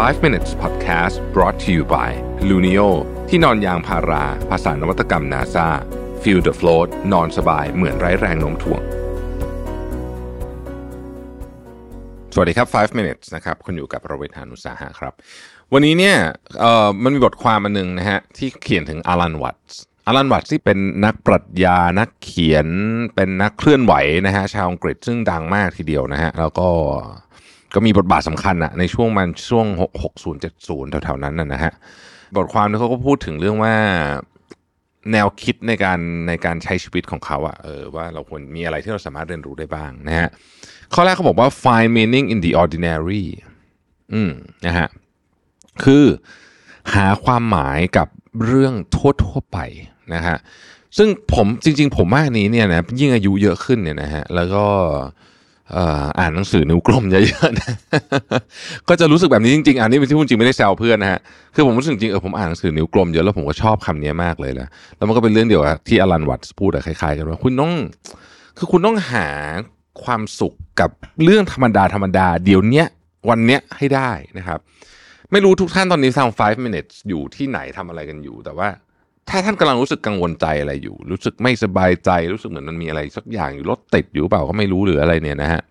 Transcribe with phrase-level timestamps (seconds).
[0.00, 2.10] 5 minutes podcast brought to you by
[2.48, 2.88] Luno
[3.28, 5.68] ที่นอนยางพารา ภาษานวัตกรรม NASA
[6.22, 8.82] feel the float นอนสบายเหมือนไร้แรงโน้มถ่วง
[12.34, 15.12] สวัสดีครับ 5 minutes นะครับ คุณอยู่กับประเวทานุสาหะครับ
[15.72, 16.16] วันนี้เนี่ย
[16.60, 22.66] เอ่อมันมีบทความอันหนึงนะฮะ ที่เขียนถึงอารันวัตส์อารันวัตส์ที่เป็นนักปรัชญา นักเขียน
[23.14, 23.94] เป็นนักเคลื่อนไหว
[24.26, 26.68] นะฮะ ชาวอังกฤษซึ่งดังมากทีเดียวนะฮะ แล้วก็
[27.74, 29.66] ก็มีบทบาทสำคัญอะในช่วงมันช่วง
[30.04, 31.72] 60 70 แถวๆนั้นนะนะฮะ
[32.36, 33.74] บทความนี้เขาก็พูดถึงเรื่องว่า
[35.12, 40.28] แนวคิดในการในการใช้ชีวิตของเขาอะเออว่าเราควรมีอะไรที่เราสามารถเรียนรู้ได้บ้างนะฮะ
[40.94, 43.24] ข้อแรกเขาบอกว่า find meaning in the ordinary
[44.12, 44.30] อืม
[44.66, 44.88] นะฮะ
[45.84, 46.04] คือ
[46.94, 48.08] หาความหมายกับ
[48.44, 49.58] เรื่องทั่วๆไป
[50.14, 50.36] นะฮะ
[50.98, 54.66] ซึ่งผมจริง ๆ ผมมากนี้เนี่ยนะยิ่งอายุเยอะขึ้นเนี่ยนะฮะแล้วก็
[56.18, 57.74] อ่านหนังสือนิ้วกลมเยอะๆนะ
[58.88, 61.20] ก็จะรู้สึกแบบนี้จริงๆอันนี้เป็นที่พูดจริงไม่ได้แซวเพื่อนนะฮะ
[61.54, 67.72] คือผมรู้สึกจริงเออผมอ่านหนังสือนิ้วกลมเยอะแล้วผมก็ชอบคำนี้มากเลยนะแล้วมันก็เป็นเรื่องเดียวกับที่อลันวัตส์พูดอะคล้ายๆกันว่าคุณต้อง
[68.58, 69.28] คือคุณต้องหา
[70.04, 70.90] ความสุขกับ
[71.24, 72.86] เรื่องธรรมดาธรรมดาเดี๋ยวเนี้ย
[73.30, 74.58] วันเนี้ยให้ได้นะครับ
[75.32, 78.68] ไม่รู้ทุกท่านตอนนี้ฟัง5 minutes อยู่ที่ไหนทำอะไรกันอยู่ แต่ว่า
[79.28, 85.62] ถ้าท่านกำลังรู้สึกกังวลใจอะไรอยู่ รู้สึกไม่สบายใจรู้สึกเหมือนมันมีอะไรสักอย่างอยู่รถติดอยู่เปล่าก็ไม่รู้หรืออะไรเนี่ยนะฮะ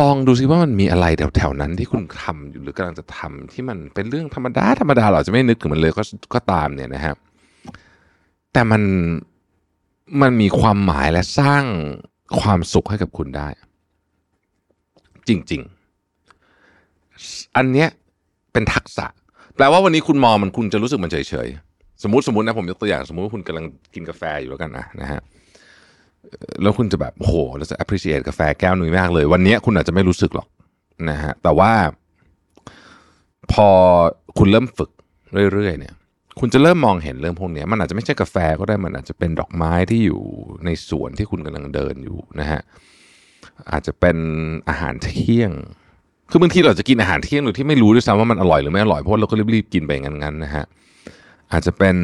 [0.00, 6.02] ลองดูซิว่ามันมีอะไรแถวๆนั้นที่คุณทำอยู่หรือกำลังจะทำที่มันเป็นเรื่องธรรมดาธรรมดาเราจะไม่นึกถึงมันเลยก็
[6.34, 7.14] ก็ตามเนี่ยนะฮะ
[8.52, 8.82] แต่มัน
[10.20, 11.64] มันมีความหมายและสร้าง
[12.40, 13.48] ความสุขให้กับคุณได้
[15.28, 15.62] จริง
[16.38, 17.88] ๆ อันเนี้ย
[18.52, 19.06] เป็นทักษะ
[19.54, 21.69] แปลว่าวันนี้คุณมองมันคุณจะรู้สึกมันเฉยๆ
[22.02, 25.20] สมมติสมมตินะผมยกตัวอย่างสมมติว่าคุณกำลังกินกาแฟอยู่แล้วกันนะนะฮะ
[26.62, 30.48] แล้วคุณจะแบบโอ้โหเราจะ appreciate กาแฟแก้วหนุ่ยมากเลย วันนี้คุณอาจจะไม่รู้สึกหรอก
[31.10, 31.72] นะฮะแต่ว่า
[33.52, 33.68] พอ
[34.38, 34.90] คุณเริ่มฝึก
[35.52, 35.94] เรื่อยๆเนี่ย
[36.40, 40.20] คุณจะเริ่มมองเห็นเรื่องพวกเนี้ยมันอาจจะไม่ใช่กาแฟก็ได้มันอาจจะเป็นดอกไม้ที่อยู่
[40.64, 42.60] ในสวนที่คุณกำลังเดินอยู่นะฮะ
[43.72, 44.18] อาจจะเป็น
[44.68, 45.50] อาหารเที่ยง
[46.30, 50.64] คือบางทีเราจะกินอาหารเที่ยงโดยที่ไม่รู้ด้วยซ้ำว่ามันอร่อยหรือไม่อร่อยเพราะเราก็รีบๆกินไปงั้นๆนะฮะ
[51.52, 51.96] อาจจะเป็น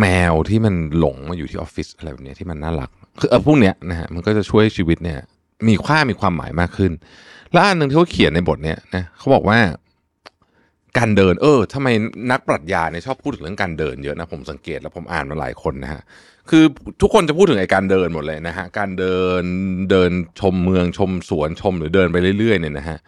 [0.00, 5.18] แมวที่มันหลงมาอยู่ที่ออฟฟิศอะไรแบบนี้ที่มันน่ารัก คือเออพวกเนี้ยนะฮะมันก็จะช่วยชีวิตเนี่ย
[5.68, 6.92] มีค่ามีความหมายมากขึ้น
[7.52, 9.58] แล้วอันหนึ่งที่เขาเขียนในบทเนี้ยนะเขาบอกว่า
[10.98, 11.88] การเดิน เออทำไม
[12.30, 16.02] นักปรัชญาเนี่ยชอบพูดถึงเรื่องการเดินเยอะนะผมสังเกตแล้วผมอ่านมาหลายคนนะฮะ
[16.50, 16.64] คือ
[17.00, 19.42] ทุกคนจะพูดถึงไอ้การเดินหมดเลยนะฮะการเดิน
[19.90, 20.10] เดิน
[20.40, 22.98] ชมเมืองชมสวนชมหรือเดินไปเรื่อยๆเนี่ยนะฮะ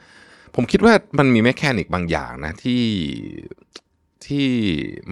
[0.55, 2.81] ผมคิดว่ามันมีแมคแคนิกบางอย่างนะที่
[4.27, 4.49] ที่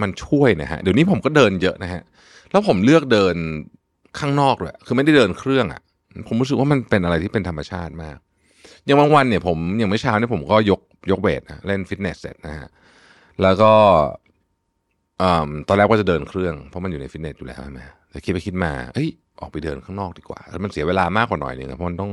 [0.00, 2.02] มันช่วยนะฮะ เดี๋ยวนี้ผมก็เดินเยอะนะฮะ
[2.50, 3.36] แล้วผมเลือกเดิน
[4.18, 5.82] ข้างนอกเลยคือไม่ได้เดินเครื่องอะ
[6.28, 8.18] ผมรู้สึกว่ามันเป็นอะไรที่เป็นธรรมชาติมาก
[8.84, 10.80] อย่างบางวันเนี่ยผมอย่างเมื่อเช้าเนี่ยผมก็ยก
[11.10, 12.68] ยกเวทนะเล่นฟิตเนสเสร็จนะฮะ
[13.42, 13.72] แล้วก็
[15.22, 15.24] อ
[15.68, 17.80] ตอนแรกว่าจะเดินเครื่อง เพราะมันอยู่ในฟิตเนสอยู่แล้วใช่ไหม
[18.10, 19.08] แต่คิดไปคิดมาเอ้ย
[19.40, 22.12] ออกไปเดินข้างนอกดีกว่า มันเสียเวลามากกว่าหน่อยนึงอะเพราะมันต้อง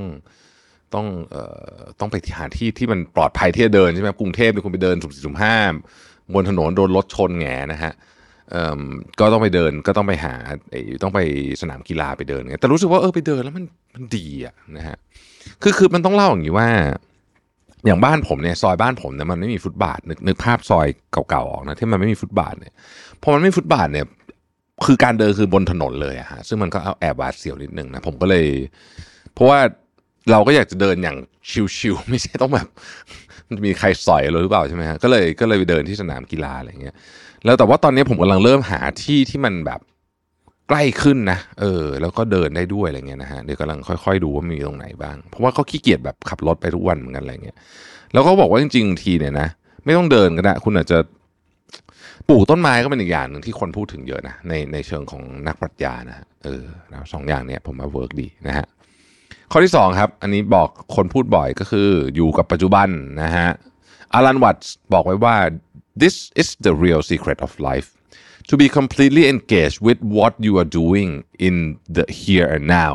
[0.94, 1.44] ต้องเอ่
[1.78, 5.58] อต้องไปหาที่ที่มันปลอดภัยที่จะเดินใช่ไหมกรุงเทพเนี่ยคุณไปเดินสุ่มสี่สุ่มห้า
[6.34, 7.94] บนถนนโดนรถชนแงนะฮะ
[8.56, 8.82] อ่อ
[9.20, 10.36] ก็ต้องไปเดินก็ต้องไปหา
[11.04, 11.20] ต้องไป
[11.62, 14.98] สนามกีฬาไปเดินแต่รู้สึกว่าเออไปเดินแล้วมันมันดีอะนะฮะ
[15.64, 16.68] คือคือมันต้องเล่าอย่างนี้ว่า
[17.86, 20.88] อย่างบ้านผมเนี่ยซอยบ้านผมเนี่ยมันไม่มีฟุตบาทนึกนึกภาพซอย
[21.30, 22.74] เก่าๆออกนะที่มันไม่มีฟุตบาทเนี่ย
[23.22, 24.06] พอมันไม่มีฟุตบาทเนี่ย
[24.86, 28.48] คือการเดินคือบนถนนเลยอะฮะซึ่งมันก็เอาแอบหวาดเสียวนิดนึงนะผมก็เลย
[29.34, 29.60] เพราะว่า
[30.32, 31.18] เราก็อยากจะเดินอย่าง
[31.78, 32.68] ชิวๆไม่ใช่ต้องแบบ
[33.66, 36.96] มีใครสอยเราหรือเปล่าใช่ไหมฮะก็เลยก็เลยไปเดินที่สนามกีฬาอะไรเงี้ย
[37.46, 39.80] แล้วแต่ว่าตอนนี้ผมกำลังเริ่มหาที่ที่มันแบบ
[40.70, 47.58] ใกล้ขึ้นนะเออ แล้วก็เดินได้ด้วยอะไรเงี้ยนะฮะเดี๋ยวกำลังค่อย ๆ ดูว่ามีตรงไหนบ้าง เพราะว่าเขาขี้เกียจแบบขับรถไปทุกวันเหมือนกันอะไรเงี้ย
[48.14, 49.48] แล้วก็บอกว่าจริงๆทีเนี่ยนะ
[49.86, 50.98] ไม่ต้องเดินก็ได้คุณอาจจะ
[52.30, 58.66] ปลูกต้นไม้ก็เป็นอีกอย่างหนึ่งที่คนพูดถึงเยอะนะในในเชิงของนักปรัชญานะฮะเออแล้วสองอย่างเนี้ยผมว่าเวิร์กดีนะฮะ
[59.52, 62.88] ข้อที่สองครับ อันนี้บอกคนพูดบ่อยก็คืออยู่กับปัจจุบัน
[63.22, 63.50] นะฮะ
[64.14, 64.58] อารันวัต
[64.94, 65.36] บอกไว้ว่า
[66.04, 67.90] this is the real secret of life
[68.50, 71.10] to be completely engaged with what you are doing
[71.48, 71.56] in
[71.96, 72.94] the here and now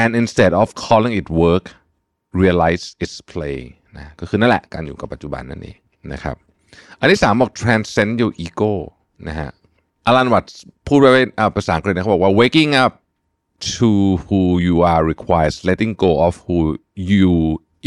[0.00, 1.64] and instead of calling it work
[2.42, 3.58] realize it's play
[3.96, 5.76] นะก็คือนั่นแหละการอยู่กับปัจจุบันนั่นเอง
[6.12, 6.36] นะครับ
[7.00, 8.72] อันที่สามบอก transcend your ego
[9.28, 9.50] นะฮะ
[10.06, 10.44] อลันวัต
[10.88, 11.22] พูดไว้
[11.56, 12.92] ภาษาอังกฤษนะเขาบอกว่า waking up
[13.76, 13.88] to
[14.26, 16.58] who you are requires letting go of who
[17.12, 17.32] you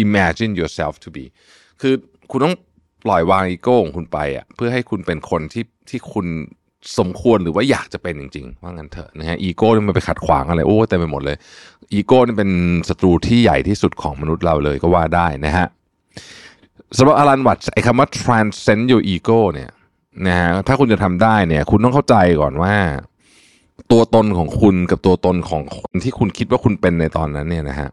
[0.05, 1.25] imagine yourself to be
[1.81, 1.93] คือ
[2.31, 2.55] คุณต้อง
[3.05, 6.27] ปล่อยวางอีโก้ของคุณไปอะเพื่อให้คุณเป็นคนที่ที่คุณ
[6.99, 11.37] สมควรหรือว่าอยากจะเป็นจริง ๆ ว่างั้นเถอะนะฮะอีโก้นี่มันไปขัดขวางอะไรโอ้เต็มไปหมดเลย
[11.93, 12.51] อีโก้นี่เป็น
[12.89, 15.67] ศัตรูที่ใหญ่ที่สุดของมนุษย์เราเลยก็ว่าได้นะฮะ
[16.97, 19.71] สำหรับอารันวัตไอ้คำว่า transcend your ego เนี่ย
[20.27, 22.73] นะฮะถ้าคุณจะทำได้เนี่ย คุณต้องเข้าใจก่อนว่า
[23.91, 27.89] ตัวตนของคุณกับตัวตนของคนที่คุณคิดว่าคุณเป็นในตอนนั้นเนี่ยนะฮะ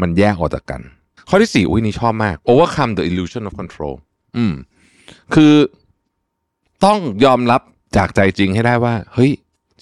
[0.00, 0.80] มันแยกออกจากกัน
[1.28, 3.94] ข้อที่สี่อุ้ยนี่ชอบมาก overcome the illusion of control
[4.36, 4.54] อืม
[5.34, 5.54] คือ
[6.84, 7.60] ต้องยอมรับ
[7.96, 9.32] จากใจจริงให้ได้ว่า เฮ้ย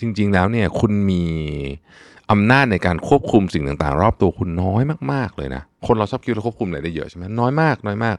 [0.00, 1.22] จริง ๆ แล้วเนี่ย คุณมี
[2.30, 4.82] อำนาจในการควบคุมสิ่งต่าง ๆ รอบตัวคุณน้อย
[5.12, 8.16] มาก ๆ เลยนะ คนเราชอบคิดเราควบคุมอะไรได้เยอะใช่ไหมน้อยมาก น้อยมาก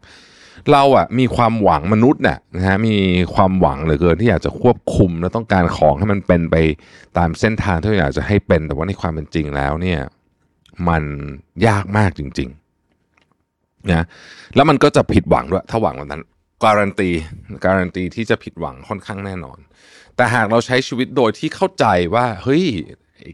[0.71, 2.95] เราอะมีความหวังมนุษย์เนี่ยนะฮะมี
[3.35, 6.55] ความหวังเหลือเกินที่อยากจะควบคุมและต้องการของให้มันเป็นไป
[7.17, 9.99] ตามเส้นทางที่เราอยากจะให้เป็นแต่ว่าในความเป็นจริงแล้วเนี่ย
[10.89, 11.03] มัน
[11.67, 14.03] ยากมากจริงๆนะ
[14.55, 16.23] แล้วมันก็จะผิดหวังด้วยถ้าหวังแบบนั้น
[16.63, 17.09] การันตี
[17.65, 19.59] การันตีที่จะผิดหวังค่อนข้างแน่นอน
[20.15, 21.85] แต่หากเราใช้ชีวิตโดยที่เข้าใจ
[22.15, 22.65] ว่าเฮ้ย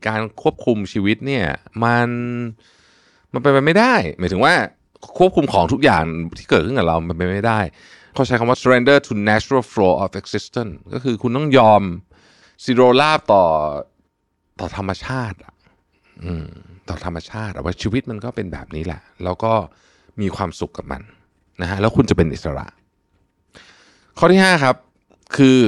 [0.07, 1.45] การควบคุมชีวิตเนี่ย
[1.83, 2.09] มัน
[3.33, 4.53] มันเป็นไปไม่ได้ หมายถึงว่า
[5.17, 6.03] ควบคุมของทุกอย่าง
[6.37, 7.59] ที่เกิดขึ้นกับเรามันเป็นไม่ได้
[8.13, 11.81] เขาใช้คำว่า surrender to natural flow of existence ก็คือคุณต้องยอม
[12.63, 13.45] ซีโรลาบต่อ
[14.59, 15.37] ต่อธรรมชาติ
[16.23, 16.47] อืม
[16.89, 19.53] ต่อธรรมชาติว่าชีวิตมันก็เป็นแบบนี้แหละ แล้วก็
[20.21, 21.01] มีความสุขกับมัน
[21.61, 22.67] นะฮะแล้วคุณจะเป็นอิสระ
[24.17, 24.75] ข้อที่ 5 ครับ
[25.37, 25.59] คือ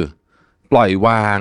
[0.72, 1.40] ปล่อยวาง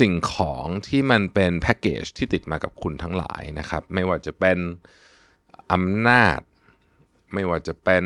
[0.00, 4.58] สิ่งของที่มันเป็นแพ็กเกจที่ติดมากับคุณทั้งหลายนะครับ ไม่ว่าจะเป็น
[5.72, 6.38] อำนาจ
[7.34, 8.04] ไม่ว่าจะเป็น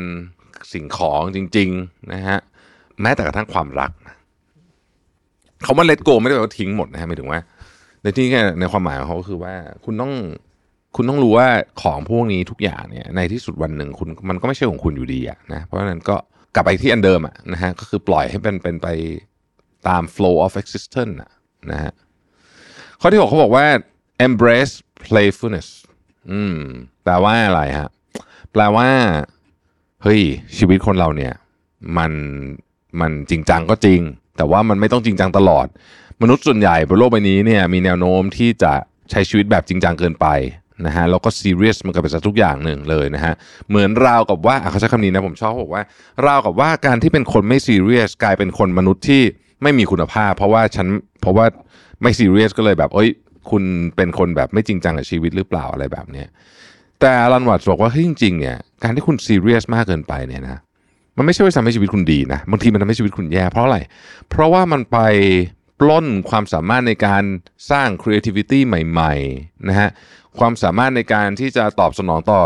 [0.73, 2.39] สิ่งของจริง ๆ นะฮะ
[3.01, 3.91] แม้แต่กระทั่งความรัก
[5.63, 7.39] เขาว่าเลตโกไม่ได้แปลว่าทิ้งหมดนะฮะหมายถึงว่า
[8.01, 9.53] ในที่นี้ในความหมายของเขาก็คือว่า
[9.85, 10.13] คุณต้อง
[10.95, 11.47] คุณต้องรู้ว่า
[11.81, 16.15] ของพวกนี้ทุกอย่างเนี่ยในที่สุดวันหนึ่งคุณมันก็ไม่ใช่ของคุณอยู่ดีอะนะเพราะฉะนั้นก็
[16.55, 18.87] กลับไปที่อันเดิมอะนะฮะก็คือปล่อยให้เป็นเป็นไป
[19.87, 21.31] ตาม flow of existence อะ
[21.71, 21.93] นะฮะ
[23.01, 23.65] ข้อที่หกเขาบอกว่า
[24.25, 24.73] embrace
[25.05, 25.67] playfulness
[26.31, 26.57] อืม
[27.03, 27.89] แปลว่าอะไรฮะ
[28.55, 28.89] แปลว่า
[30.03, 30.21] เฮ้ย
[30.57, 31.33] ชีวิตคนเราเนี่ย
[31.97, 32.11] มัน
[33.01, 34.01] มันจริงจังก็จริง
[34.37, 35.67] แต่ว่ามันไม่ต้องจริงจังตลอด
[36.21, 38.73] มนุษย์ส่วนใหญ่บนโลกใบนี้เนี่ยมีแนวโน้มที่จะ
[39.11, 40.27] ใช้ชีวิตแบบจริงจังเกินไป
[40.85, 43.33] นะฮะแล้วก็ซีเรียสมันก็เป็นทุกอย่างหนึ่งเลยนะฮะ
[43.69, 45.83] เหมือนราวกับว่าเขาใช้คำนี้นะผมชอบบอกว่า
[46.27, 49.21] ราวกับว่าการที่เป็นคนไม่ซีเรียสกลายเป็นคนมนุษย์ที่
[49.63, 50.87] ไม่มีคุณภาพ เพราะว่าฉัน
[51.21, 51.45] เพราะว่า
[52.01, 53.09] ไม่ซีเรียสก็เลยแบบ เอ้ย
[53.49, 53.63] คุณ
[53.95, 56.27] เป็นคนแบบไม่จริงจังกับชีวิตหรือเปล่าอะไรแบบเนี้ย
[56.99, 60.59] แต่อารันวัตบอกว่าจริงๆเนี่ยการที่คุณซีเรียสมากเกินไปเนี่ยนะ
[61.17, 63.77] มันไม่ใช่ว่าทำให้ชีวิตคุณดีนะบางทีมันทำให้ชีวิตคุณแย่เพราะอะไร
[64.29, 64.97] เพราะว่ามันไป
[65.79, 67.23] ปล้นความสามารถในการ
[67.71, 69.89] สร้าง creativity ใหม่ๆนะฮะ
[70.39, 72.41] ความสามารถในการที่จะตอบสนองต่อ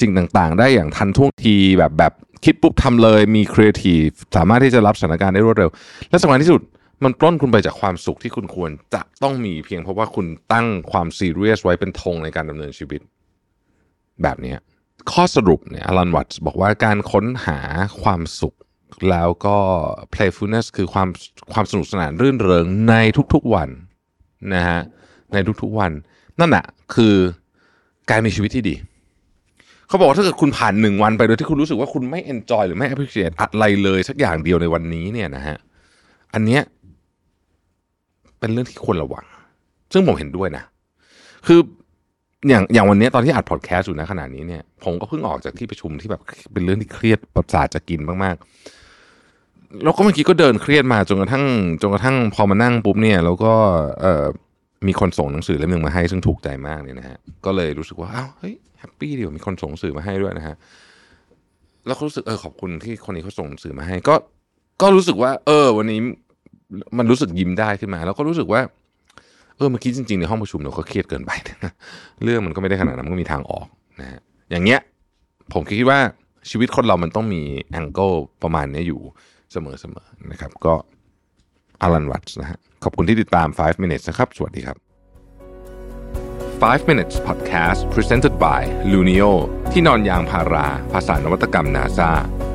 [0.00, 2.12] สิ่งต่างๆ ได้อย่างทันท่วงทีแบบแบบ
[2.44, 5.70] คิดปุ๊บทำเลยมี creative สามารถที่จะรับสถานการณ์ได้รวดเร็ว
[6.10, 6.60] และสำคัญที่สุด
[7.04, 13.00] มันปล้นคุณไปจากความสุขที่คุณควรจะต้องมีเพียงเพราะว่าคุณตั้งความซีเรียสไว้เป็นธงในการดำเนินชีวิต
[14.22, 14.54] แบบนี้
[15.12, 17.58] ข้อสรุปเนี่ยอลันวัตบอกว่าการค้นหา
[18.02, 18.54] ความสุข
[19.10, 19.56] แล้วก็
[20.14, 21.08] playfulness คือความ
[21.52, 22.94] ความสนุกสนานรื่นเริงใน
[23.34, 23.68] ทุกๆวัน
[24.54, 24.80] นะฮะ
[25.32, 25.92] ในทุกๆวัน
[26.40, 26.64] นั่นแหะ
[26.94, 27.14] คือ
[28.10, 28.74] การมีชีวิตที่ดี
[29.88, 35.56] เขาบอกว่าถ้าเกิดคุณผ่านหนึ่งวันไปโดยที่คุณรู้สึกว่าคุณไม่ enjoy หรือไม่ appreciate อะไรเลยสักอย่างเดียวในวันนี้เนี่ยนะฮะ
[36.34, 36.62] อันเนี้ย
[38.38, 39.24] เป็นเรื่องที่ควรระวัง
[39.92, 40.64] ซึ่งผมเห็นด้วยนะ
[41.46, 41.60] คือ
[42.48, 46.22] อย่างอย่างวันนี้ตอนที่อัดพอดแคสต์อยู่นะขณะนี้เนี่ยผมก็เพิ่งออกจากที่ประชุมที่แบบ
[46.52, 51.44] เป็นเรื่องที่เครียดประสาทจะกินมากๆ แล้วก็เมื่อกี้ก็เดินเครียดมาจนกระทั่ง
[51.82, 53.52] จนกระทั่งพอมานั่งปุ๊บเนี่ย แล้วก็
[54.00, 54.24] เอ่อ
[54.86, 60.56] มีคนส่งหนังสือเล่มหนึ่งมาให้ซึ่งถูกใจมากเนี่ยนะฮะก็เลยรู้สึกว่าอ้าวเฮ้ยแฮปปี้ดีว่ามีคนส่งหนังสือมาให้ด้วยนะฮะ
[61.86, 64.14] แล้วก็รู้สึกเออขอบคุณที่คนนี้เขาส่งหนังสือมาให้ ก็
[64.82, 66.00] ก็รู้สึกว่า เออ วันนี้
[66.98, 68.60] มันรู้สึกยิ้มได้ขึ้นมา แล้วก็รู้สึกว่า
[69.56, 71.51] เออเมื่อกี้จริงๆในห้องประชุมเราก็เครียดเกินไปนะ
[72.24, 73.66] เรื่องมันก็ไม่ได้ขนาดนั้นก็มีทางออก
[74.00, 74.80] นะฮะอย่างเงี้ย
[75.52, 76.00] ผมคิดว่า
[76.50, 78.10] ชีวิตคนเรามันต้องมีแองเกิล
[78.42, 79.00] ประมาณนี้อยู่
[79.52, 79.56] เส
[79.94, 80.74] มอๆนะครับ ก็
[81.82, 84.76] อารันวัตนะฮะขอบคุณที่ติดตาม 5 minutes นะครับ สวัสดีครับ
[86.62, 89.30] 5 minutes podcast presented by Lunio
[89.72, 92.10] ที่นอนยางพารา ภาษานวัตกรรม NASA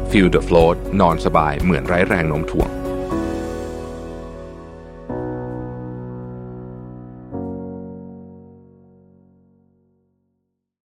[0.10, 2.70] feel the float นอนสบายเหมือนไร้แรงโน้มถ่วง